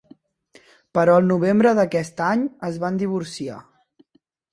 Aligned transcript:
Però 0.99 1.17
al 1.17 1.27
novembre 1.31 1.73
d'aquest 1.79 2.23
any 2.29 2.47
es 2.71 2.81
van 2.85 2.97
divorciar. 3.03 3.59